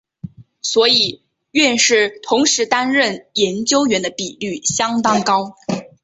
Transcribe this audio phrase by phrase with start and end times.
[0.63, 1.21] 所以
[1.51, 5.53] 院士同时担任研究员的比率相当高。